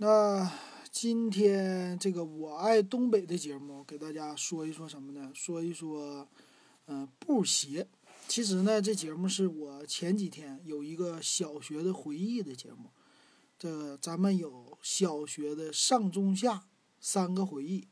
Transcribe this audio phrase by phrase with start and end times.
[0.00, 0.48] 那
[0.92, 5.32] 今天这个我爱东北的节目，给大家说一说什么呢？
[5.34, 6.28] 说一说，
[6.86, 7.88] 嗯，布鞋。
[8.28, 12.90] 其实呢，这节目是我前几天有一个小学的回忆的节目。
[13.58, 16.68] 这咱们有小学的上中下
[17.00, 17.88] 三个回忆。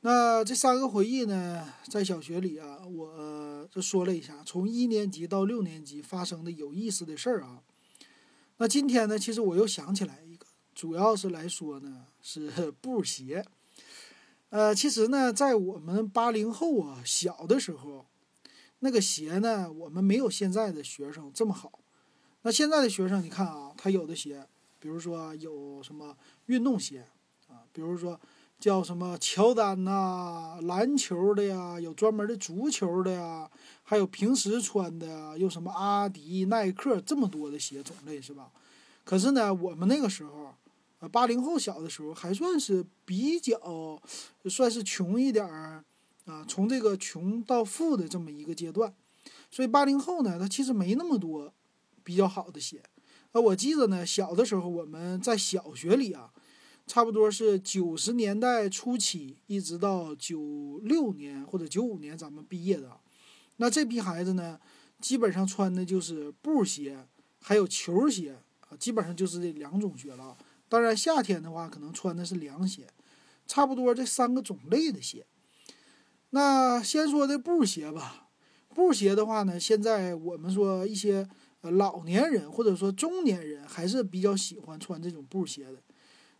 [0.00, 7.62] 那这三个回忆呢，在小学里啊，我就说了一下，从一年级到六年级发生的有意思的事儿啊。
[8.56, 10.23] 那今天呢，其实我又想起来，
[10.84, 13.42] 主要是来说呢，是 布鞋。
[14.50, 18.04] 呃，其实呢，在我们八零后啊小的时候，
[18.80, 21.80] 那个鞋呢，我们没有现在的学生这么好。
[22.42, 24.46] 那现在的学生，你看啊，他有的鞋。
[24.78, 27.06] 比如说有什么运动鞋
[27.48, 28.20] 啊，比如说
[28.60, 33.50] 叫什么乔丹呐，篮球的呀，有专门的足球的呀，
[33.82, 38.50] 还有平时穿的呀，有什么阿迪、耐克这么多的鞋种类是吧？
[39.02, 40.54] 可是呢，我们那个时候，
[41.08, 44.00] 八零后小的时候还算是比较
[44.44, 45.84] 算是穷一点儿
[46.26, 48.94] 啊，从这个穷到富的这么一个阶段，
[49.50, 51.52] 所以八零后呢，他其实没那么多
[52.02, 52.82] 比较好的鞋。
[53.32, 56.32] 呃，我记得呢，小的时候我们在小学里啊，
[56.86, 62.98] 差不多是九十年代初期，一直到九六年或者九五年咱们毕业的，
[63.56, 64.58] 那这批孩子呢，
[65.00, 67.06] 基本上穿的就是布鞋，
[67.40, 70.36] 还有球鞋啊，基本上就是这两种鞋了。
[70.74, 72.88] 当然夏天的话，可能穿的是凉鞋，
[73.46, 75.24] 差不多这三个种类的鞋。
[76.30, 78.26] 那先说这布鞋吧，
[78.74, 81.28] 布鞋的话呢，现在我们说一些。
[81.70, 85.78] 老年人或者说中年人还是比较喜欢穿这种布鞋的。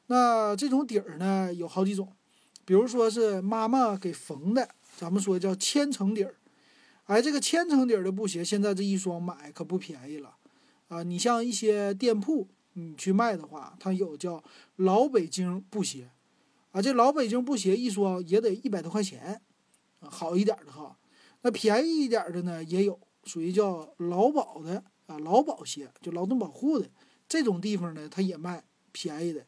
[0.09, 2.13] 那这种底儿呢有好几种，
[2.67, 4.69] 比如说是妈妈给缝的，
[4.99, 6.35] 咱们说叫千层底儿。
[7.05, 10.37] 哎，这个千层底儿的布鞋，现在这一双买可不便宜了
[10.89, 11.03] 啊！
[11.03, 14.45] 你像一些店铺，你去卖的话，它有叫
[14.77, 16.13] 老北京布鞋
[16.71, 19.43] 啊，这老北京布鞋一双也得一百多块钱，
[19.99, 20.97] 好一点的哈。
[21.43, 24.85] 那便宜一点的呢也有，属于叫劳保的。
[25.07, 26.89] 啊，劳保鞋就劳动保护的
[27.29, 29.47] 这种地方呢，它也卖便宜的。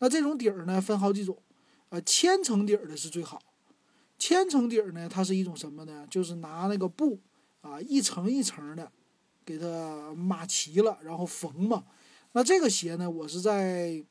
[0.00, 1.42] 那这种底儿呢，分好几种，
[1.88, 3.40] 啊，千层底儿的是最好。
[4.18, 6.06] 千层底儿呢，它是一种什么呢？
[6.10, 7.18] 就是拿那个布
[7.62, 8.92] 啊，一层一层的
[9.46, 11.86] 给它码齐了，然后缝嘛。
[12.32, 14.04] 那这个鞋呢，我是在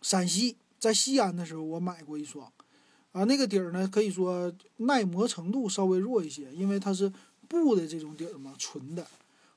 [0.00, 2.50] 陕西，在西安的时候我买过一双，
[3.12, 7.12] 啊，那个底儿呢，可以说耐磨程度稍微弱一些，因为它是
[7.48, 9.06] 布的这种底儿嘛，纯的。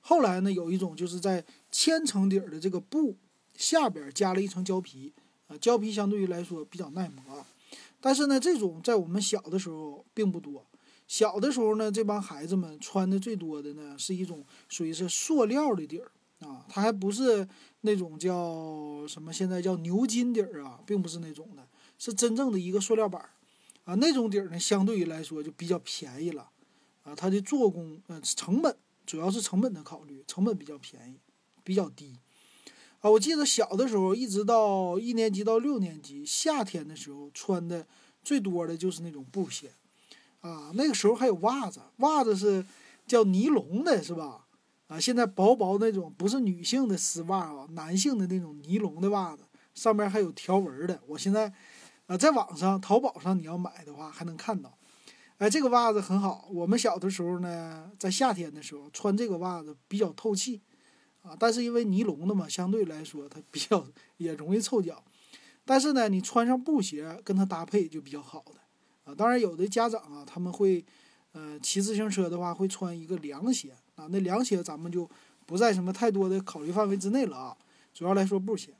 [0.01, 3.15] 后来呢，有一种就是在千层底儿的这个布
[3.55, 5.13] 下边加了一层胶皮，
[5.47, 7.45] 啊，胶皮相对于来说比较耐磨。
[8.01, 10.65] 但是呢，这种在我们小的时候并不多。
[11.07, 16.09] 小的时候呢，这帮孩子们穿的最多的呢是一种属于是塑料的底儿
[16.41, 17.47] 啊，它还不是
[17.81, 23.29] 那种叫什么现在叫牛筋底儿啊，并不是那种的，是真正的一个塑料板儿
[23.85, 23.95] 啊。
[23.95, 26.49] 那种底儿呢，相对于来说就比较便宜了
[27.03, 28.75] 啊，它的做工呃成本。
[29.03, 31.19] 主要是成本的考虑，成本比较便宜，
[31.63, 32.15] 比较低，
[32.99, 37.85] 啊，我记得小的时候，一直到一年级到六年级，夏天的时候穿的
[38.23, 39.73] 最多的就是那种布鞋，
[40.41, 42.63] 啊，那个时候还有袜子，袜子是
[43.07, 44.45] 叫尼龙的，是吧？
[44.91, 49.43] 啊，现在薄薄那种不是女性的丝袜啊，男性的那种尼龙的袜子，
[49.73, 50.99] 上面还有条纹的。
[51.07, 51.53] 我现在，
[52.07, 54.77] 啊，在网上淘宝上你要买的话还能看到。
[55.37, 56.45] 哎，这个袜子很好。
[56.51, 60.61] 我们小的时候呢，在夏天的时候穿这个袜子比较透气，
[61.21, 63.87] 啊，但是因为尼龙的嘛，相对来说它比较
[64.17, 65.01] 也容易臭脚。
[65.63, 68.59] 但是呢，你穿上布鞋跟它搭配就比较好的，
[69.09, 70.83] 啊，当然有的家长啊，他们会，
[71.31, 75.09] 呃，骑自行车的话会穿一个凉鞋啊，那凉鞋咱们就
[75.45, 77.57] 不在什么太多的考虑范围之内了啊。
[77.93, 78.73] 主要来说布鞋。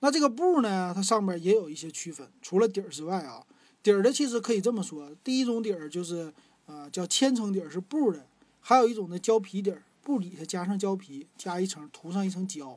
[0.00, 3.44] 那这个布呢，它上面也有一些区分，除了底儿之外啊。
[3.82, 6.32] 底儿的其实可以这么说，第一种底儿就是，
[6.66, 8.26] 呃，叫千层底儿是布的，
[8.60, 12.76] 还有一种呢胶皮底儿，布底下加上胶皮，加一层涂上一层胶。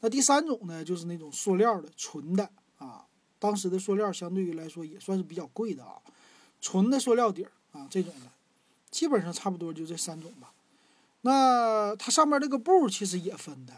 [0.00, 3.06] 那第三种呢就是那种塑料的纯的啊，
[3.38, 6.02] 当时的塑料相对于来说也算是比较贵的啊，
[6.60, 8.26] 纯的塑料底儿啊这种的，
[8.90, 10.52] 基本上差不多就这三种吧。
[11.22, 13.74] 那它上面这个布其实也分的，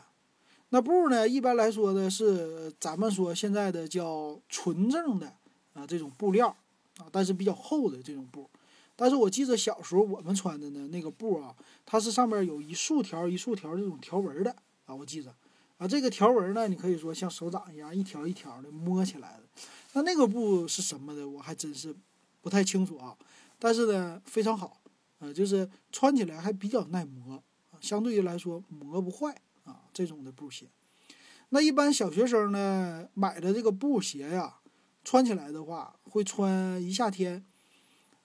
[0.71, 5.35] 那布呢一般来说呢是咱们说现在的叫纯正的
[5.75, 6.57] 啊这种布料。
[6.99, 8.51] 啊，但是比较厚的这种布，
[8.95, 11.55] 但是我记得小时候我们穿的呢，那个布啊，
[11.87, 14.55] 它是上面有一竖条一竖条这种条纹的
[14.85, 15.35] 啊，我记着，
[15.79, 19.45] 啊，这个条纹呢，你可以说像手掌一样一条一条的摸起来的，
[19.95, 21.95] 那那个布是什么的，我还真是
[22.43, 23.17] 不太清楚啊，
[23.59, 24.80] 但是呢非常好，
[25.21, 30.67] 呃，就是穿起来还比较耐磨啊，相对于来说磨不坏啊，这种的布鞋。
[31.51, 34.57] 那一般小学生呢买的这个布鞋呀，
[35.05, 37.45] 穿起来的话会穿一夏天，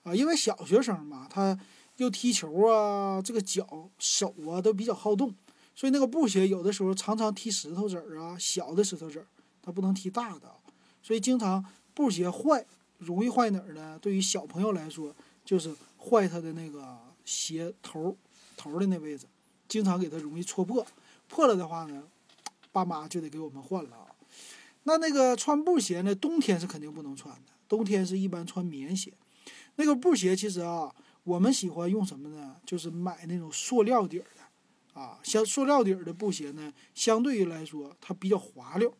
[0.02, 1.58] 啊，因为小学生嘛，他
[1.96, 5.34] 又踢球啊，这个脚手啊都比较好动，
[5.74, 9.26] 所以那个布鞋有的时候常常踢石头子儿啊，小的石头子儿，
[9.60, 10.54] 它不能踢大的，
[11.02, 12.64] 所以经常布鞋坏，
[12.98, 13.98] 容易坏哪儿呢？
[14.00, 15.14] 对于小朋友来说，
[15.46, 18.14] 就是坏它的那个鞋头
[18.58, 19.26] 头的那位置，
[19.66, 20.86] 经常给它容易戳破，
[21.26, 22.02] 破了的话呢。
[22.72, 24.06] 爸妈就得给我们换了啊，
[24.82, 26.14] 那那个穿布鞋呢？
[26.14, 29.14] 冬天是肯定不能穿的，冬天是一般穿棉鞋。
[29.76, 30.94] 那个布鞋其实啊，
[31.24, 32.56] 我们喜欢用什么呢？
[32.66, 38.92] 就是买那种塑料底儿的啊，像塑料底儿的布鞋呢，相对于来说它比较滑溜。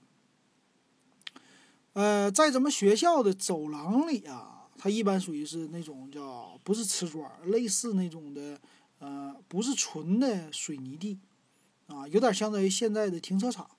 [1.92, 8.60] 呃，在咱们学校的走廊里啊，它一般属于是那种叫不是瓷砖，类似那种的，
[8.98, 11.18] 呃，不是纯的水泥地。
[11.86, 13.70] 啊，有点相当于现在的停车场，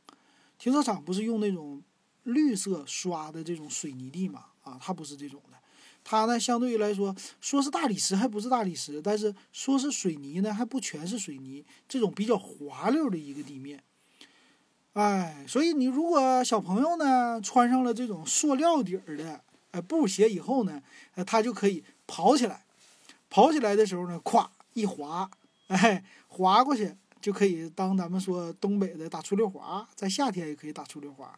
[0.58, 1.84] 停车场不是用那种
[2.24, 4.46] 绿色刷的这种水泥地嘛？
[4.62, 5.58] 啊，它不是这种的，
[6.06, 13.84] 它呢相对于来说，说是大理石还不是大理石，但是说是水泥呢还不全是水泥，这种比较滑溜的一个地面。
[14.94, 20.82] 哎，所以你如果小朋友呢穿上了这种塑料底儿的哎布鞋以后呢，
[21.16, 22.66] 呃，它就可以跑起来，
[23.30, 25.30] 跑起来的时候呢，咵一滑，
[25.68, 26.96] 哎，滑过去。
[27.20, 31.38] 就可以当咱们说东北的打出溜滑，在夏天也可以打出溜滑，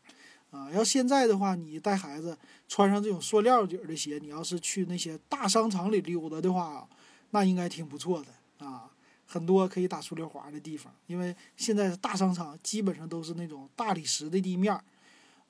[0.51, 2.37] 啊，要现在的话，你带孩子
[2.67, 6.87] 穿上这种塑料底的鞋，你要是去那些大商场里溜达的话，
[7.31, 8.91] 那应该挺不错的啊，
[9.25, 14.79] 很多可以打出溜滑的地方，因为现在大商场基本上都是那种大理石的地面，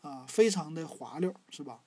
[0.01, 1.79] 啊，非常的滑溜，是吧？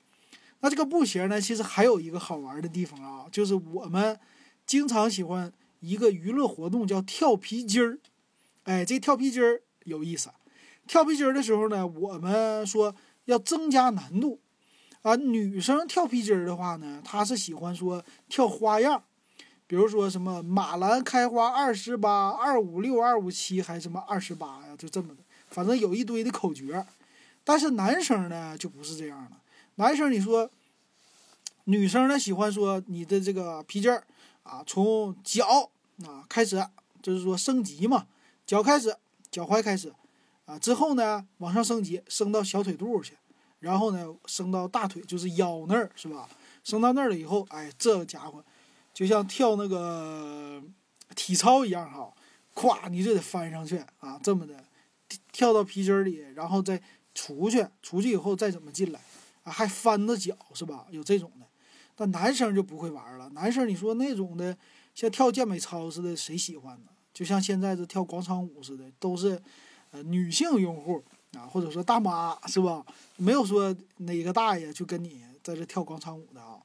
[0.63, 4.19] 那这个布鞋呢，其实还有一个好玩的地方啊，就是我们
[4.65, 7.99] 经常喜欢一个娱乐活动，叫跳皮筋儿。
[8.63, 10.31] 哎，这跳皮筋儿有意思。
[10.87, 12.95] 跳皮筋儿的时候呢，我们说
[13.25, 14.39] 要增加难度
[15.03, 15.17] 啊。
[15.17, 19.03] 女生跳皮筋儿的话呢，她是喜欢说跳花样，
[19.67, 26.87] 比如说什么马兰开花二十八、二五六、二五七，还什么二十八呀，就这么的，反正有一堆的口诀。
[27.43, 29.42] 但是男生呢就不是这样了。
[29.77, 30.51] 男生你说，
[31.65, 34.07] 女生呢喜欢说你的这个皮筋儿
[34.43, 35.71] 啊，从脚
[36.05, 36.67] 啊开始，
[37.03, 38.07] 就是说升级嘛。
[38.45, 38.97] 脚开始，
[39.31, 39.95] 脚踝开始，
[40.45, 43.17] 啊，之后呢，往上升级，升到小腿肚去，
[43.61, 46.29] 然后呢，升到大腿，就是腰那儿，是吧？
[46.65, 48.45] 升到那儿了以后，哎，这家伙
[48.93, 50.63] 就像跳那个
[51.15, 52.13] 体操一样哈，
[52.55, 54.65] 咵，你就得翻上去啊，这么的，
[55.33, 56.83] 跳到皮筋里，然后再
[57.15, 59.01] 出去，出去以后再怎么进来，
[59.45, 60.87] 啊还翻着脚，是吧？
[60.91, 61.47] 有这种的，
[61.95, 63.29] 但男生就不会玩了。
[63.31, 64.57] 男生你说那种的，
[64.95, 66.91] 像跳健美操似的，谁喜欢呢？
[67.13, 69.41] 就像现在这跳广场舞似的，都是，
[69.91, 71.05] 呃，女性用户
[71.35, 72.85] 啊，或者说大妈是吧？
[73.17, 76.59] 没有说哪个大爷就跟你在这跳广场舞的啊，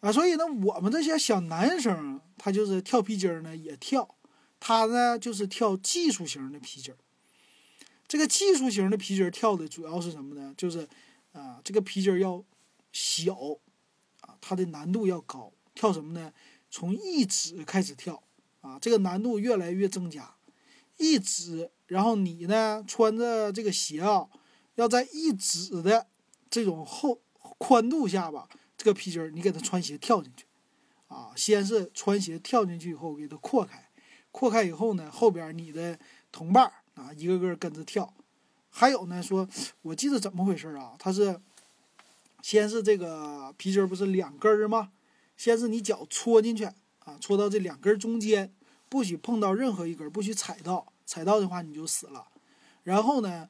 [0.00, 4.14] 啊，所以呢，我们这些小男生，他就是跳皮筋呢也跳，
[4.58, 6.94] 他呢就是跳技术型的皮筋。
[8.08, 10.54] 这个技术型的皮筋跳的主要是什么呢？
[10.56, 10.88] 就是
[11.32, 12.44] 啊，这个皮筋要
[12.92, 13.34] 小，
[14.20, 15.52] 啊，它的难度要高。
[15.74, 16.32] 跳什么呢？
[16.70, 18.22] 从一指开始跳。
[18.62, 20.36] 啊，这个难度越来越增加，
[20.96, 24.28] 一指，然后你呢穿着这个鞋啊，
[24.76, 26.06] 要在一指的
[26.48, 30.46] 这种厚宽度下吧，这个皮筋你给它穿鞋跳进去，
[31.08, 33.90] 啊，先是穿鞋跳进去以后给它扩开，
[34.30, 35.98] 扩开以后呢，后边你的
[36.30, 38.14] 同伴啊一个个跟着跳，
[38.72, 39.48] 还有呢说，
[39.82, 40.96] 我记得怎么回事啊？
[40.98, 41.38] 他是
[42.42, 44.90] 先是这个皮筋不是两根儿吗？
[45.36, 46.68] 先是你脚戳进去。
[47.04, 48.54] 啊，戳到这两根中间，
[48.88, 52.28] 不许碰到任何一根，不许踩到，踩到的话你就死了。
[52.84, 53.48] 然后呢，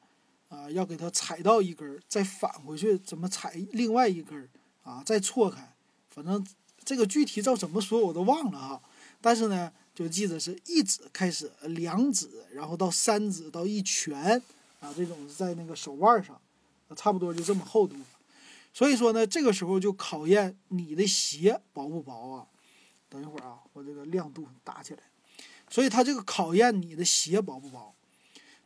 [0.49, 4.49] 啊，要给它踩到一根，再返回去，怎么踩另外一根
[4.81, 5.03] 啊？
[5.05, 5.75] 再错开，
[6.09, 6.43] 反正
[6.83, 8.81] 这个具体照怎么说我都忘了哈。
[9.21, 14.41] 但是呢，就记得是一指开始，两指，然后到三指，到一拳，
[14.83, 16.39] 啊，这种是在那个手腕上，
[16.95, 17.95] 差不多就这么厚度。
[18.73, 22.47] 所以说呢，这个时候就考验你的鞋薄不薄啊。
[23.07, 24.99] 等一会儿啊，我这个亮度打起来，
[25.69, 27.95] 所以它这个考验你的鞋薄不薄。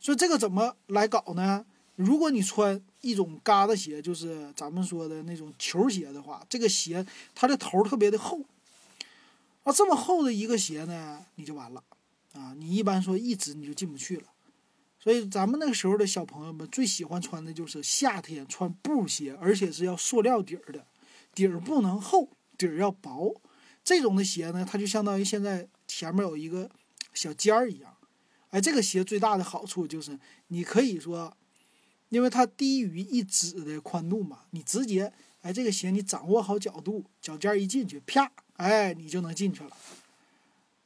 [0.00, 1.64] 所以这个怎么来搞呢？
[1.96, 8.40] 如果你穿一种嘎达鞋，就是咱们说的那种球鞋的话，这个鞋它的头特别的厚
[9.64, 11.82] 啊，这么厚的一个鞋呢，你就完了
[12.32, 12.54] 啊！
[12.56, 14.24] 你一般说一指你就进不去了。
[15.00, 20.86] 所以咱们那个时候的小朋友们最喜欢穿的就是夏天穿布鞋，而且是要塑料底儿的，
[21.34, 23.40] 底儿不能厚，底儿要薄。
[23.84, 26.70] 这种的鞋呢，它就相当于现在前面有一个
[27.14, 27.96] 小尖儿一样，
[28.50, 31.34] 哎，这个鞋最大的好处就是你可以说，
[32.10, 39.70] 因为它低于一指的宽度嘛，你直接哎这个鞋你掌握好角度，脚尖一进去，啪，哎你就能进去了，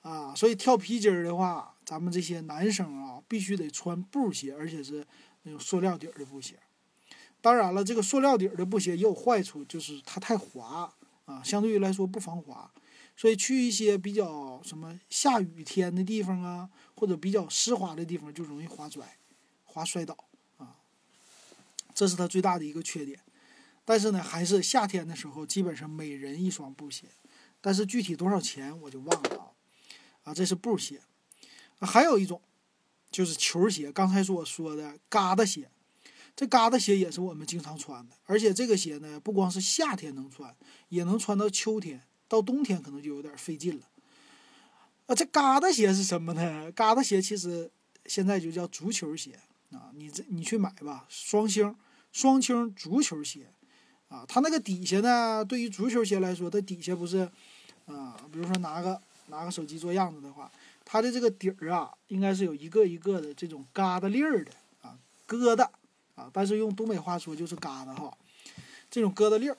[0.03, 5.07] 啊，所以跳皮筋儿的话，咱们这些男生啊必须得穿布鞋，而且是
[5.45, 6.59] 那种塑料底儿的布鞋。
[7.41, 10.93] 当然了，这个塑料底儿的布鞋也有坏处，就是它太滑
[11.25, 12.71] 啊，相对于来说不防滑。
[13.17, 19.17] 所以去一些比较什么下雨天的地方啊，或者比较湿滑的地方，就容易滑摔、
[19.65, 20.15] 滑摔倒
[20.59, 20.77] 啊。
[21.95, 23.19] 这是它最大的一个缺点。
[23.87, 27.07] 但是呢，还是夏天的时候，基本上每人一双布鞋。
[27.63, 29.49] 但是具体多少钱我就忘了啊。
[30.25, 31.01] 啊，这是布鞋。
[31.81, 32.43] 还有一种
[33.13, 35.69] 就是球鞋，刚才所说的嘎达鞋。
[36.35, 40.57] 这嘎达鞋也是我们经常穿的，而且这个鞋呢，不光是夏天能穿，
[40.89, 42.03] 也能穿到秋天。
[42.27, 43.87] 到冬天可能就有点费劲了，
[45.05, 46.73] 啊，这嘎达鞋是什么呢？
[46.73, 47.71] 嘎达鞋其实
[48.07, 49.39] 现在就叫足球鞋
[49.71, 51.77] 啊，你这你去买吧，双星
[52.11, 53.49] 双星足球鞋，
[54.09, 57.31] 啊，它那个底下呢，对于足球鞋来说，它底下不是，
[57.85, 60.51] 啊，比如说拿个拿个手机做样子的话，
[60.93, 65.67] 它的这个底儿啊，应该是有一个一个的这种疙瘩粒儿的啊，疙瘩
[66.15, 68.15] 啊，但是用东北话说就是疙瘩哈，
[68.91, 69.57] 这种疙瘩粒儿。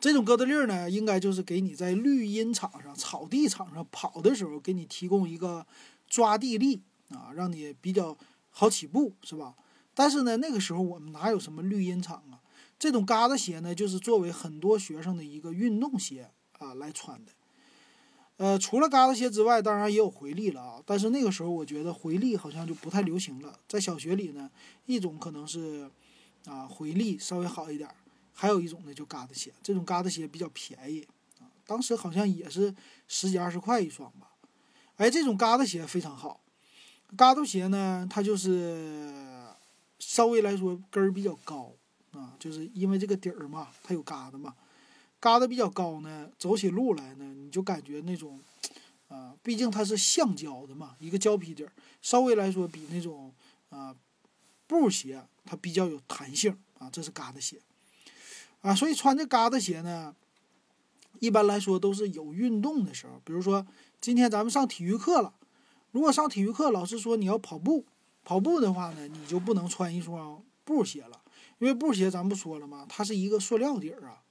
[0.00, 5.64] 这种疙瘩粒儿呢，应该就是给你在绿茵场上、草地场上跑的时候，给你提供一个
[6.08, 8.18] 抓地力啊，让你比较
[8.50, 9.54] 好起步，是吧？
[9.94, 12.42] 但是呢，那个时候我们哪有什么绿茵场啊？
[12.76, 17.30] 这种嘎达鞋呢，就是作为很多学生的一个运动鞋啊来穿的。
[18.36, 20.82] 呃，除了嘎子鞋之外，当然也有回力了啊。
[20.84, 23.58] 但是那个时候我觉得回力好像就不太流行了。
[23.68, 24.50] 在小学里呢，
[24.86, 25.90] 一种可能是
[26.46, 27.88] 啊回力稍微好一点。
[28.34, 31.06] 还有一种呢，就嘎子鞋，这种嘎子鞋比较便宜，
[31.66, 32.74] 当时好像也是
[33.06, 34.30] 十几二十块一双吧。
[34.96, 36.40] 哎，这种嘎子鞋非常好，
[37.14, 39.12] 嘎子鞋呢，它就是
[39.98, 41.72] 稍微来说跟儿比较高
[42.12, 44.54] 啊，就是因为这个底儿嘛，它有嘎子嘛，
[45.22, 48.40] 嘎达比较高呢，走起路来呢，你就感觉那种
[49.06, 53.32] 啊，毕竟它是橡胶的嘛，一个胶皮底儿，稍微来说比那种
[53.70, 53.94] 啊
[54.66, 57.60] 布鞋它比较有弹性啊，这是嘎的鞋。
[58.62, 60.16] 啊，所以穿这嘎达鞋呢，
[61.20, 63.64] 一般来说都是有运动的时候，比如说
[64.00, 65.34] 今天咱们上体育课了，
[65.92, 67.86] 如果上体育课老师说你要跑步，
[68.24, 71.20] 跑步的话呢，你就不能穿一双布鞋了，
[71.60, 72.84] 因为布鞋咱不说了吗？
[72.88, 74.21] 它是一个塑料底儿啊，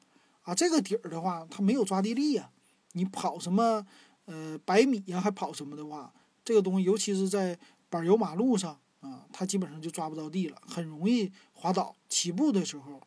[0.41, 2.51] 啊，这个底儿的话它没有抓地力呀，
[2.93, 3.85] 你跑什么
[4.25, 7.57] 呃百米呀，还跑什么的话，这个东西尤其是在
[7.89, 13.01] 柏油马路上啊，它基本上就抓不着地了，很容易滑倒，起步的时候。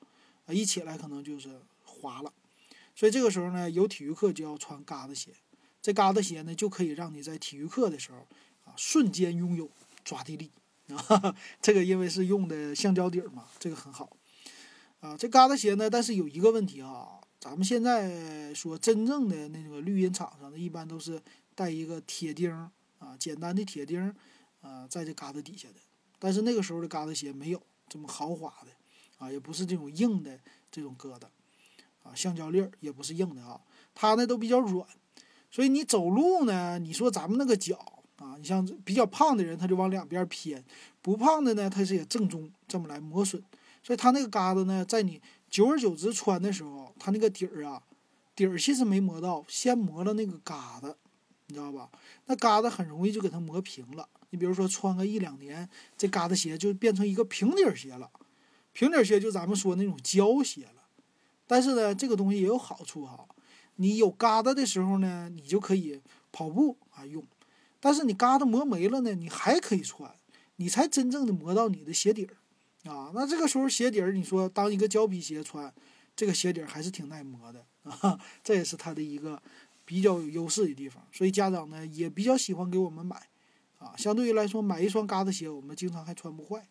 [0.47, 2.31] 啊，一起来可能就是滑了，
[2.95, 5.31] 所以这个时候呢，有体育课就要穿嘎子鞋。
[5.81, 8.19] 这嘎子鞋呢，就可以让你在体育课的时候
[8.65, 9.71] 啊，瞬间拥有
[10.05, 10.51] 抓地力
[10.89, 11.35] 啊。
[11.63, 14.15] 这个因为是用的橡胶底儿嘛，这个很好
[15.01, 15.17] 啊。
[15.17, 21.21] 这嘎达鞋呢，但是有一个问题啊，咱们现在说真正的那个绿茵场上的，一般都是
[21.55, 22.51] 带一个铁钉
[22.99, 24.01] 啊，简单的铁钉
[24.63, 25.75] 啊，在这嘎达底下的。
[26.19, 28.71] 但是那个时候的嘎达鞋没有这么豪华的。
[29.19, 30.41] 啊，也不是这种硬的
[30.73, 31.27] 这种疙瘩，
[32.03, 33.61] 啊，橡胶粒儿也不是硬的啊，
[33.95, 34.87] 它呢都比较软，
[35.51, 40.61] 所以你走路呢，你说咱们那个脚啊，你像比较胖的人，他就往两边偏；
[41.01, 43.41] 不胖的呢，他是也正中这么来磨损，
[43.83, 45.23] 所以它那个嘎子呢，在你
[45.55, 47.81] 久而久之穿的时候，它那个底儿啊，
[48.35, 50.93] 底儿其实没磨到，先磨了那个疙瘩，
[51.47, 51.89] 你知道吧？
[52.27, 54.09] 那疙瘩很容易就给它磨平了。
[54.31, 58.11] 你比如说穿个一两年，这疙瘩鞋就变成一个平底鞋了。
[58.73, 60.83] 平底鞋就咱们说那种胶鞋了，
[61.47, 63.25] 但是呢，这个东西也有好处哈。
[63.77, 67.23] 你有疙瘩的时候呢，你就可以跑步啊用；
[67.79, 70.17] 但是你疙瘩磨没了呢，你还可以穿，
[70.57, 72.39] 你才真正的磨到你的鞋底儿
[72.85, 73.11] 啊。
[73.15, 75.73] 那这个时候鞋底儿，你说当一个胶皮鞋穿，
[76.17, 78.19] 这个鞋底儿还是挺耐磨的啊。
[78.43, 79.43] 这也是它的一个
[79.85, 81.07] 比较有优势的地方。
[81.13, 83.29] 所以家长呢也比较喜欢给我们买
[83.79, 83.95] 啊。
[83.97, 86.67] 相对于来说，买一双嘎子鞋，我们经常还穿不坏。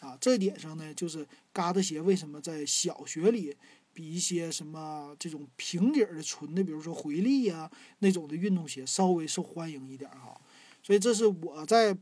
[0.00, 3.56] 啊，这点上呢，就是嘎达鞋为什么在小学里
[3.92, 10.40] 比一些什么这种平底儿的纯的，比如说回力呀那种的运动鞋稍微受欢迎一点哈。
[10.84, 11.98] 所以这是我在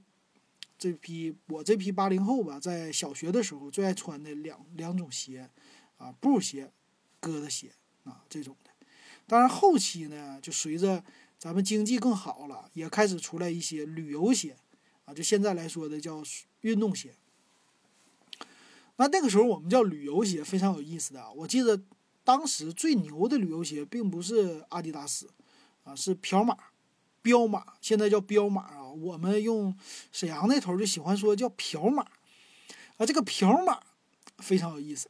[0.78, 5.50] 这批我这批八零后吧，在小学的时候最爱穿的两两种鞋
[5.96, 6.70] 啊，布鞋、
[7.20, 7.72] 疙瘩鞋
[8.04, 8.70] 啊这种的。
[9.26, 11.02] 当然后期呢，就随着
[11.38, 14.56] 咱们经济更好了，也开始出来一些旅游鞋
[15.06, 16.22] 啊，就现在来说的叫
[16.60, 17.14] 运动鞋。
[18.98, 21.32] 那那个时候我们叫旅游鞋，非常有意思的。
[21.32, 21.82] 我记得
[22.22, 25.30] 当时最牛的旅游鞋并不是阿迪达斯，
[25.84, 26.56] 啊，是彪马，
[27.22, 28.85] 彪马现在叫彪马啊。
[29.00, 29.76] 我们用
[30.12, 32.02] 沈阳那头就喜欢说叫瓢马，
[32.96, 33.80] 啊，这个瓢马
[34.38, 35.08] 非常有意思。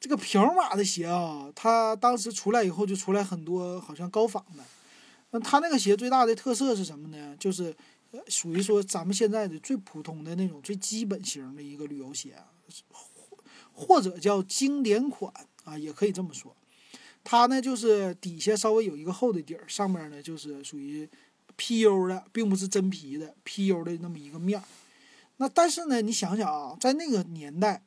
[0.00, 4.64] 这个瓢马的鞋啊，它当时出来以后就出来很多，好像高仿的。
[5.30, 7.36] 那它那个鞋最大的特色是什么呢？
[7.38, 7.74] 就是
[8.26, 12.36] 属于说咱们现在的最普通的那种最基本型的一个旅游鞋，
[13.72, 15.32] 或者叫经典款
[15.64, 16.54] 啊，也可以这么说。
[17.24, 21.08] 它呢就是底下稍微有一个厚的底儿，上面呢就是属于
[21.62, 24.64] PU 的，并不是真皮的 PU 的那么一个面儿。
[25.36, 27.82] 那但是呢，你想想啊，在那个年代。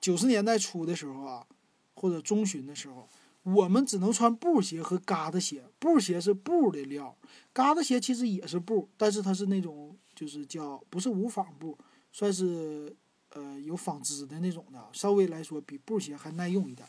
[0.00, 1.46] 九十年代初的时候啊，
[1.94, 3.06] 或者中旬的时候，
[3.42, 5.62] 我们只能穿布鞋和嘎子鞋。
[5.78, 7.14] 布鞋是布的料，
[7.52, 11.76] 嘎子鞋其实也是布，但是它是那种就是叫不是无纺布，
[12.12, 12.96] 算是
[13.34, 16.88] 呃有纺织的那种的，稍微来说比布鞋还耐用一点。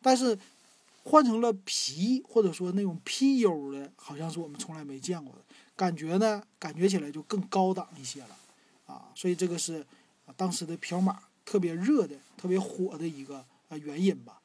[0.00, 0.38] 但是
[1.04, 5.42] 换成了皮或者说那种 PU 的，好像是我们从来没见过的
[5.76, 8.36] 感觉呢，感觉起来就更高档一些了
[8.86, 9.10] 啊。
[9.14, 9.86] 所以这个是
[10.36, 11.20] 当时的瓢马。
[11.44, 14.40] 特别热的、特别火的一个呃原因吧。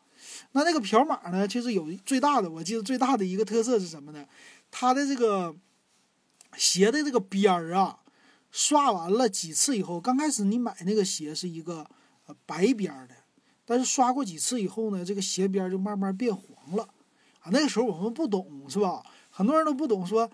[0.53, 4.25] 那那个瓢马呢，其实有最大的，我记得最大的一个特色是什么呢？
[4.71, 5.55] 它的这个
[6.57, 7.99] 鞋的这个边儿啊，
[8.51, 11.87] 刷完了几次以后，刚开始你买那个鞋是一个
[12.47, 13.15] 白边的，
[13.67, 16.83] 但是刷过几次以后呢，这个鞋边就慢慢变黄了
[17.41, 17.51] 啊。
[17.51, 19.03] 那个时候我们不懂是吧？
[19.29, 20.31] 很多人都不懂，说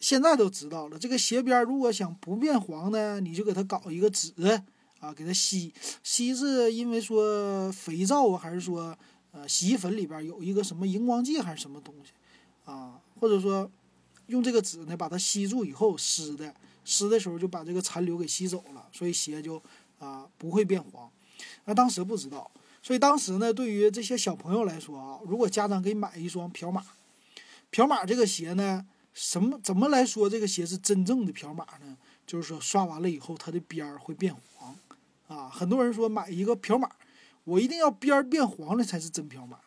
[0.00, 4.34] 现在都知道了，这个鞋边如果想不变黄呢，你就给它搞一个纸。
[4.98, 8.96] 啊，给它吸吸，是因为说肥皂啊，还是说
[9.30, 12.12] 呃洗衣粉里边有一个什么荧光剂还是什么东西
[12.64, 12.98] 啊？
[13.20, 13.70] 或者说
[14.28, 19.62] 用这个纸呢把它吸住以后湿的湿的时候就把这个残留给吸走了，所以鞋就
[19.98, 21.10] 啊不会变黄。
[21.66, 22.50] 那当时不知道，
[22.82, 26.82] 所以当时呢对于这些小朋友来说啊，如果家长给买一双瓢马，
[27.70, 31.96] 瓢马这个鞋呢，什么怎么来说这个鞋是真正的瓢马呢？
[32.26, 34.76] 就是说刷完了以后它的边儿会变黄。
[35.28, 36.88] 啊，很多人说买一个瓢马，
[37.44, 39.58] 我一定要边儿变黄了才是真瓢马。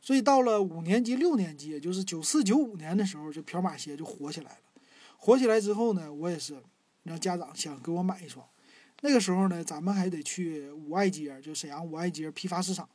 [0.00, 4.58] 所以到了五年级、六年级，也就是九四九五年的时候，这瓢马鞋就火起来了。
[5.16, 6.62] 火起来之后呢，我也是
[7.02, 8.46] 让家长想给我买一双。
[9.06, 12.88] 那个时候呢，咱们还得去五爱街，就沈阳五爱街批发市场，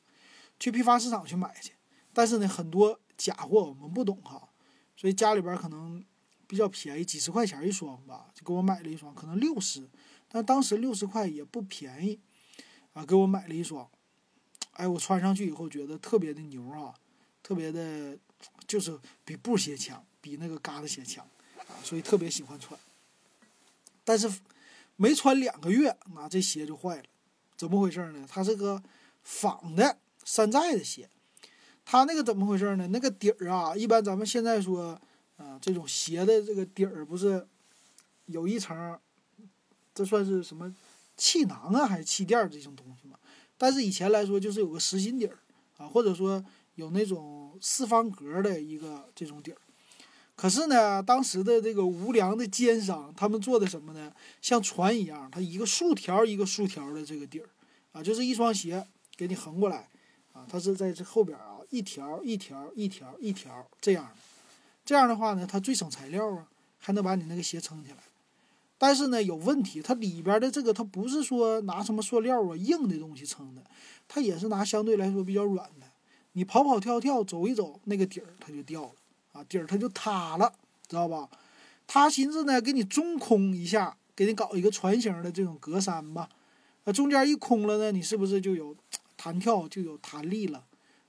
[0.60, 1.72] 去批发市场去买去。
[2.12, 4.50] 但是呢，很多假货我们不懂哈，
[4.98, 6.04] 所以家里边可能
[6.48, 9.88] 比较便宜，几十块钱一双吧，就给我买了一双，可能六十。
[10.28, 12.20] 但当时六十块也不便宜，
[12.92, 13.90] 啊，给我买了一双，
[14.74, 16.94] 哎，我穿上去以后觉得特别的牛啊，
[17.42, 18.18] 特别的，
[18.68, 21.26] 就是比布鞋强，比那个嘎达鞋强，
[21.60, 22.78] 啊，所以特别喜欢穿。
[24.04, 24.30] 但是
[24.96, 27.04] 没穿两个月，那这鞋就坏了，
[27.56, 28.26] 怎么回事呢？
[28.30, 28.82] 它是个
[29.24, 31.10] 仿的山寨的鞋，
[31.84, 32.88] 它那个怎么回事呢？
[32.88, 35.00] 那个底儿啊，一般咱们现在说，
[35.38, 37.48] 啊，这种鞋的这个底儿不是
[38.26, 39.00] 有一层。
[39.94, 40.74] 这算是什么
[41.18, 43.20] 气囊啊，还是气垫这种东西嘛？
[43.58, 45.38] 但是以前来说，就是有个实心底儿
[45.76, 46.44] 啊，或者说
[46.76, 49.58] 有那种四方格的一个这种底儿。
[50.42, 54.12] 可是呢，当时的这个无良的奸商，他们做的什么呢？
[54.42, 57.48] 像船一样，它一个竖条一个竖条的这个底儿
[57.92, 58.84] 啊，就是一双鞋
[59.16, 59.88] 给你横过来
[60.34, 64.16] 啊，它是在这后边啊，一条一条一条一条这样的。
[64.84, 66.48] 这样的话呢，它最省材料啊，
[66.80, 67.98] 还能把你那个鞋撑起来。
[68.80, 73.62] 但是呢，有问题，它里边的这个它不是说拿什么塑料啊硬的东西撑的，
[74.08, 75.86] 它也是拿相对来说比较软的。
[76.32, 78.92] 你跑跑跳跳走一走，那个底儿它就掉了
[79.34, 80.54] 啊，底儿它就塌了，
[80.88, 81.30] 知道吧？
[81.88, 86.30] 他寻思呢，给你中空一下，给你搞一个船型的这种格栅吧，
[86.86, 88.76] 那，中间一空了呢，你是不是就有
[89.18, 90.64] 弹跳就有弹力了？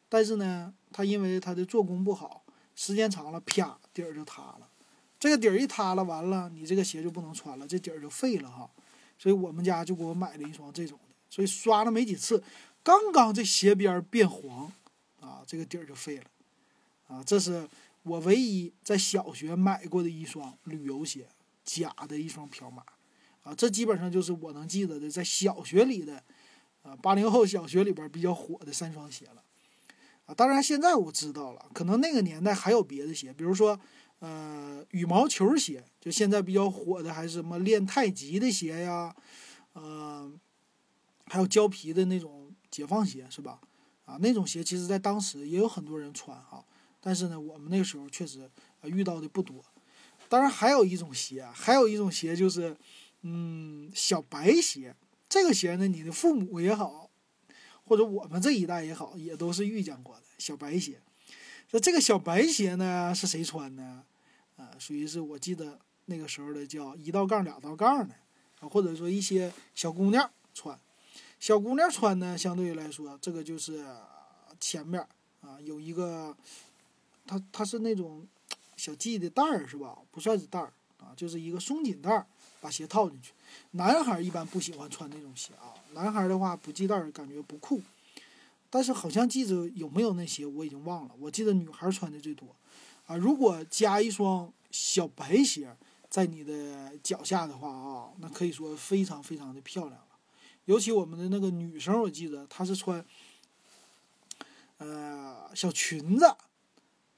[0.09, 2.43] 但是呢，它因为它的做工不好，
[2.75, 4.69] 时间长了，啪，底儿就塌了。
[5.21, 8.69] 这个底儿一塌了，完了，你这个鞋就不能穿了，这底儿就废了哈。
[9.17, 12.43] 所以我们家就给我买了一双这种的，所以刷了没几次，
[12.83, 14.73] 刚刚这鞋边变黄，
[15.21, 16.25] 啊，这个底儿就废了，
[17.07, 17.69] 啊，这是
[18.03, 21.29] 我唯一在小学买过的一双旅游鞋，
[21.65, 22.83] 假的一双瓢马，
[23.43, 26.23] 啊，这基本上就是我能记得的在小学里的，
[26.83, 29.43] 啊，八零后小学里边比较火的三双鞋了，
[30.27, 33.79] 啊，当然现在我知道了，可能那个年代还有别的鞋，比如说。
[34.25, 39.12] 呃，羽毛球鞋就现在比较火的，还是什么练太极的鞋呀，
[39.73, 40.33] 呃，
[41.27, 43.61] 还有胶皮的那种解放鞋，是吧？
[44.05, 46.65] 啊，那种鞋其实在当时也有很多人穿哈，
[47.03, 48.49] 但是呢，我们那个时候确实
[48.85, 49.62] 遇到的不多。
[50.29, 52.75] 当然，还有一种鞋，还有一种鞋就是，
[53.21, 54.95] 嗯，小白鞋。
[55.29, 57.11] 这个鞋呢，你的父母也好，
[57.85, 61.01] 或者我们这一代也好，也都是遇见过的小白鞋。
[61.73, 64.05] 那这个小白鞋呢，是谁穿的？
[64.57, 68.15] 啊，属于是我记得那个时候的叫一道杠、两道杠的，
[68.61, 70.79] 啊，或者说一些小姑娘穿。
[71.41, 73.85] 小姑娘穿呢，相对于来说，这个就是
[74.61, 75.01] 前面
[75.41, 76.37] 啊有一个，
[77.27, 78.27] 它它是那种
[78.77, 79.99] 小系的带儿是吧？
[80.11, 82.27] 不算是带儿啊，就是一个松紧带儿，
[82.61, 83.33] 把鞋套进去。
[83.73, 87.81] 男孩一般不喜欢穿那种鞋啊，男孩的话不系带儿感觉不酷。
[88.71, 92.47] 但是好像记着有没有那鞋我已经忘了，我记得女孩穿的最多
[93.07, 93.15] 啊。
[93.17, 95.77] 如果加一双小白鞋
[96.09, 100.07] 在你的脚下的话啊，那可以说非常非常的漂亮了。
[100.65, 103.05] 尤其我们的那个女生，我记得她是穿，
[104.79, 106.35] 呃，小裙子，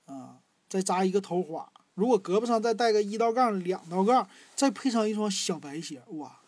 [0.07, 0.39] 啊，
[0.69, 6.41] 再扎一个头花，如果胳膊上再带个一道杠、两道杠，再配上一双小白鞋，哇，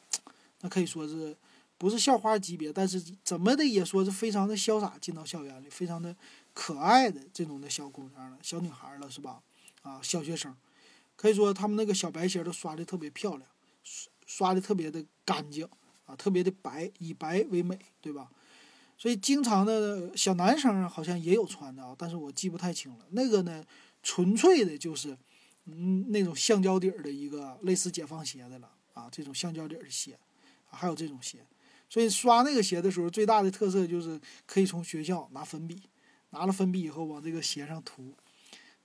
[0.60, 1.36] 那可以说是
[1.78, 6.14] 不是校花级别，但是怎么的也说是非常的潇洒，进到校园里，非常的
[6.52, 9.40] 可爱的这种的小姑娘了，小女孩了，是吧？
[9.82, 10.54] 啊，小学生，
[11.14, 13.48] 可以说他们那个小白鞋都刷的特别漂亮，
[13.82, 15.68] 刷刷的特别的干净。
[16.06, 18.30] 啊，特别的白，以白为美，对吧？
[18.98, 23.06] 所以经常的小男生好像也有穿的啊，但是我记不太清了。
[23.10, 23.64] 那个呢，
[24.02, 25.16] 纯粹的就是，
[25.66, 30.18] 嗯，那种橡胶底儿的一个类似解放鞋的了啊，这种橡胶底儿的鞋，
[30.70, 31.46] 还有这种鞋。
[31.88, 35.82] 所以刷那个鞋的时候，最大的特色就是可以从学校拿粉笔，
[36.30, 38.14] 拿了粉笔以后往这个鞋上涂，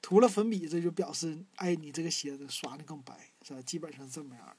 [0.02, 3.62] 涂了粉笔，这就表示，哎，你这个鞋子刷的更白，是吧？
[3.62, 4.56] 基本上这么样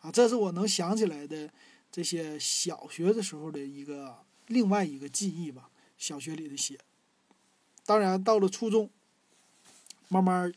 [0.00, 1.50] 啊，这是我能想起来的。
[1.88, 6.78] 这些小学的时候的一个另外一个记忆吧，小学里的鞋。
[7.84, 8.90] 当然到了初中，
[10.08, 10.52] 慢慢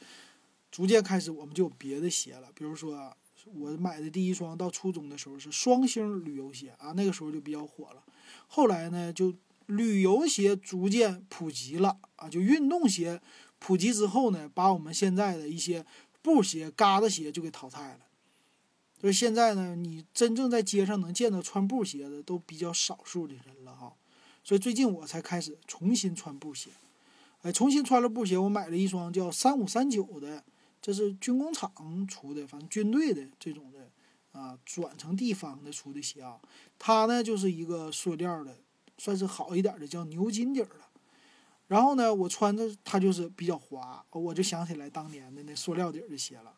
[0.72, 2.50] 逐渐开始我们就有别的鞋了。
[2.54, 8.04] 比如说我买的第一双到初中的时候是双星旅游鞋啊，那个时候就比较火了。
[8.48, 9.34] 后来呢，就
[9.68, 13.22] 旅游鞋逐渐普及了啊，就运动鞋
[13.60, 15.86] 普及之后呢，把我们现在的一些
[16.22, 18.00] 布鞋、嘎子鞋就给淘汰了。
[19.00, 23.96] 就是现在呢，你真正在街上能见到穿布鞋的都比较少数的人了哈，
[24.44, 26.70] 所以最近我才开始重新穿布鞋，
[27.42, 30.44] 哎，重新穿了布鞋，我买了一双叫三五三九的，
[30.82, 31.72] 这是军工厂
[32.10, 33.90] 出的，反正军队的这种的
[34.38, 36.38] 啊，转成地方的出的鞋啊，
[36.78, 38.58] 它呢就是一个塑料的，
[38.98, 40.82] 算是好一点的，叫牛筋底儿的，
[41.68, 46.54] 然后呢，我穿着它就是比较滑，我就想起来当年的那塑料底儿的鞋了。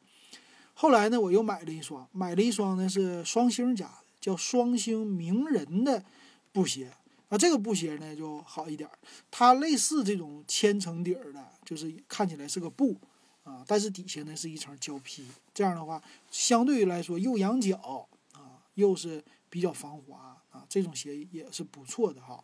[0.73, 6.03] 后来呢，我又买了一双，买了一双呢是双星家的，叫双星名人的
[6.51, 6.91] 布鞋。
[7.29, 8.89] 啊，这个布鞋呢就好一点，
[9.29, 12.99] 它类似这种千层底儿的，就是看起来是个布
[13.43, 15.25] 啊，但是底下呢是一层胶皮。
[15.53, 22.43] 这样的话，相对于来说又养脚啊，又是比较防滑啊，这种鞋也是不错的哈。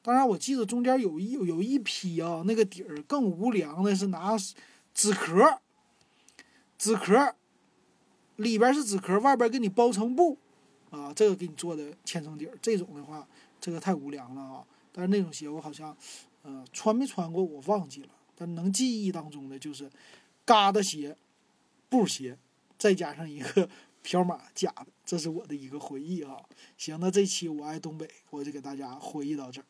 [0.00, 4.34] 当然，我记得中间有一有一批啊，那个底儿更无良的是拿
[4.94, 5.60] 纸壳，
[6.78, 7.34] 纸壳。
[8.36, 10.36] 里边是纸壳，外边给你包层布，
[10.90, 13.26] 啊，这个给你做的千层底儿，这种的话，
[13.60, 14.64] 这个太无良了啊！
[14.92, 15.96] 但是那种鞋我好像，
[16.42, 19.90] 呃，穿没穿过我忘记了，但能记忆当中的就是，
[20.44, 21.16] 嘎达鞋、
[21.88, 22.36] 布鞋，
[22.78, 23.68] 再加上一个
[24.02, 26.36] 飘马假的，这是我的一个回忆啊。
[26.76, 29.64] 行，那这期我爱东北，我就给大家回忆到这儿。